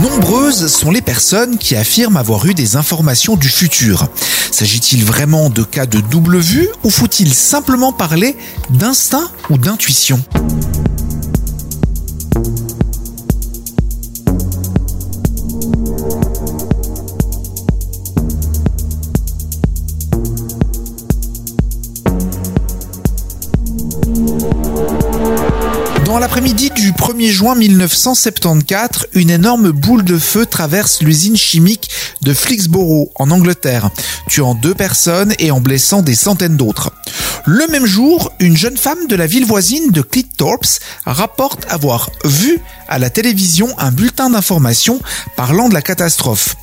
[0.00, 4.08] Nombreuses sont les personnes qui affirment avoir eu des informations du futur.
[4.50, 8.36] S'agit-il vraiment de cas de double vue ou faut-il simplement parler
[8.70, 10.22] d'instinct ou d'intuition?
[26.10, 31.88] Dans l'après-midi du 1er juin 1974, une énorme boule de feu traverse l'usine chimique
[32.22, 33.90] de Flixborough en Angleterre,
[34.26, 36.90] tuant deux personnes et en blessant des centaines d'autres.
[37.46, 42.58] Le même jour, une jeune femme de la ville voisine de Cleethorpes rapporte avoir vu
[42.88, 44.98] à la télévision un bulletin d'information
[45.36, 46.56] parlant de la catastrophe.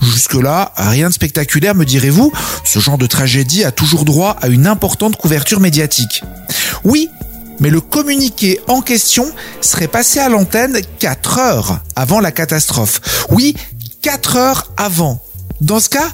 [0.00, 2.32] Jusque-là, rien de spectaculaire me direz-vous,
[2.64, 6.22] ce genre de tragédie a toujours droit à une importante couverture médiatique.
[6.84, 7.10] Oui,
[7.60, 9.26] mais le communiqué en question
[9.60, 13.00] serait passé à l'antenne 4 heures avant la catastrophe.
[13.30, 13.54] Oui,
[14.02, 15.22] 4 heures avant.
[15.60, 16.08] Dans ce cas,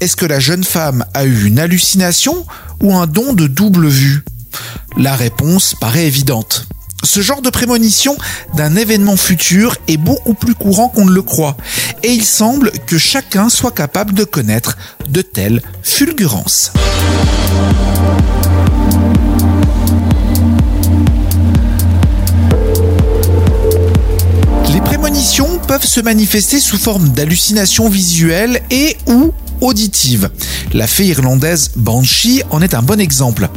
[0.00, 2.46] est-ce que la jeune femme a eu une hallucination
[2.82, 4.24] ou un don de double vue?
[4.96, 6.66] La réponse paraît évidente.
[7.02, 8.16] Ce genre de prémonition
[8.56, 11.56] d'un événement futur est beaucoup plus courant qu'on ne le croit,
[12.02, 14.78] et il semble que chacun soit capable de connaître
[15.08, 16.72] de telles fulgurances.
[25.14, 30.28] Les prémonitions peuvent se manifester sous forme d'hallucinations visuelles et ou auditives.
[30.72, 33.48] La fée irlandaise Banshee en est un bon exemple.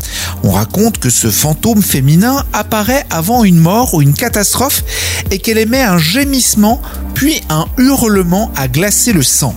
[0.44, 4.84] On raconte que ce fantôme féminin apparaît avant une mort ou une catastrophe
[5.32, 6.80] et qu'elle émet un gémissement
[7.16, 9.56] puis un hurlement à glacer le sang.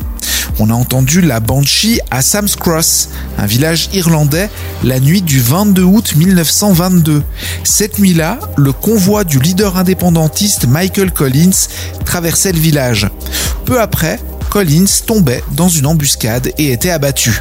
[0.63, 4.51] On a entendu la Banshee à Sam's Cross, un village irlandais,
[4.85, 7.23] la nuit du 22 août 1922.
[7.65, 11.69] Cette nuit-là, le convoi du leader indépendantiste Michael Collins
[12.05, 13.09] traversait le village.
[13.65, 14.21] Peu après,
[14.51, 17.41] Collins tombait dans une embuscade et était abattu.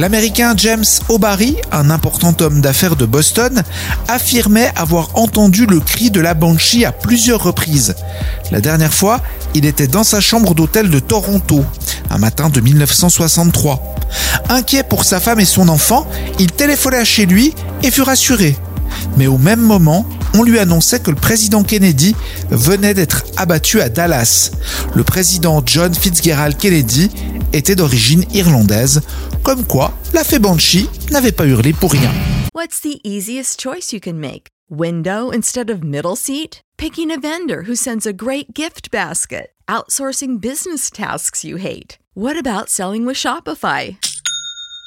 [0.00, 3.62] L'américain James O'Barry, un important homme d'affaires de Boston,
[4.08, 7.94] affirmait avoir entendu le cri de la Banshee à plusieurs reprises.
[8.50, 9.20] La dernière fois,
[9.54, 11.66] il était dans sa chambre d'hôtel de Toronto,
[12.08, 13.96] un matin de 1963.
[14.48, 18.56] Inquiet pour sa femme et son enfant, il téléphona chez lui et fut rassuré.
[19.18, 22.16] Mais au même moment, on lui annonçait que le président Kennedy
[22.50, 24.50] venait d'être abattu à Dallas.
[24.94, 27.10] Le président John Fitzgerald Kennedy
[27.52, 29.00] était d'origine irlandaise,
[29.42, 32.10] comme quoi la fée Banshee n'avait pas hurlé pour rien.
[32.54, 34.48] What's the easiest choice you can make?
[34.68, 36.62] Window instead of middle seat?
[36.76, 39.52] Picking a vendor who sends a great gift basket?
[39.68, 41.98] Outsourcing business tasks you hate?
[42.14, 43.96] What about selling with Shopify?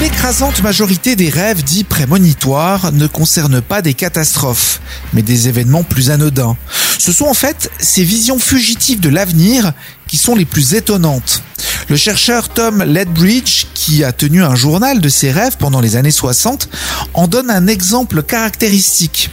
[0.00, 4.80] L'écrasante majorité des rêves dits prémonitoires ne concernent pas des catastrophes,
[5.14, 6.56] mais des événements plus anodins.
[6.98, 9.72] Ce sont en fait ces visions fugitives de l'avenir
[10.06, 11.42] qui sont les plus étonnantes.
[11.88, 16.10] Le chercheur Tom Ledbridge, qui a tenu un journal de ses rêves pendant les années
[16.10, 16.68] 60,
[17.14, 19.30] en donne un exemple caractéristique.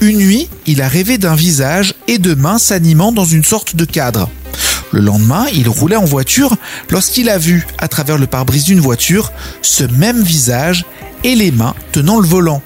[0.00, 3.84] Une nuit, il a rêvé d'un visage et de mains s'animant dans une sorte de
[3.84, 4.28] cadre.
[4.92, 6.56] Le lendemain, il roulait en voiture
[6.90, 9.32] lorsqu'il a vu, à travers le pare-brise d'une voiture,
[9.62, 10.84] ce même visage
[11.22, 12.62] et les mains tenant le volant.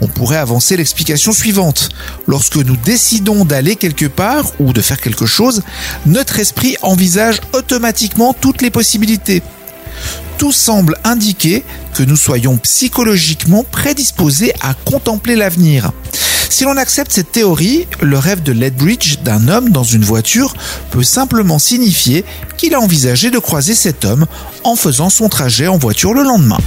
[0.00, 1.88] On pourrait avancer l'explication suivante.
[2.26, 5.62] Lorsque nous décidons d'aller quelque part ou de faire quelque chose,
[6.04, 9.42] notre esprit envisage automatiquement toutes les possibilités.
[10.36, 11.64] Tout semble indiquer
[11.94, 15.92] que nous soyons psychologiquement prédisposés à contempler l'avenir.
[16.48, 20.54] Si l'on accepte cette théorie, le rêve de Ledbridge d'un homme dans une voiture
[20.90, 22.24] peut simplement signifier
[22.56, 24.26] qu'il a envisagé de croiser cet homme
[24.64, 26.58] en faisant son trajet en voiture le lendemain.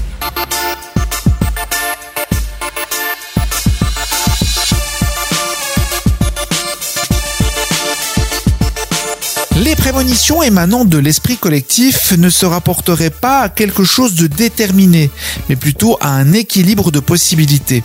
[10.09, 15.11] Prémonitions émanant de l'esprit collectif ne se rapporteraient pas à quelque chose de déterminé,
[15.47, 17.83] mais plutôt à un équilibre de possibilités.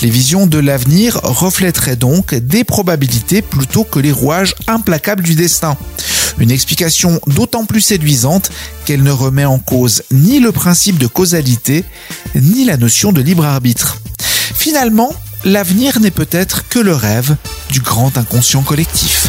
[0.00, 5.76] Les visions de l'avenir reflèteraient donc des probabilités plutôt que les rouages implacables du destin.
[6.38, 8.50] Une explication d'autant plus séduisante
[8.86, 11.84] qu'elle ne remet en cause ni le principe de causalité,
[12.34, 14.00] ni la notion de libre arbitre.
[14.54, 15.12] Finalement,
[15.44, 17.36] l'avenir n'est peut-être que le rêve
[17.70, 19.28] du grand inconscient collectif.